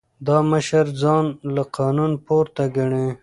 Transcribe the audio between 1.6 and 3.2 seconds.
قانون پورته ګڼي.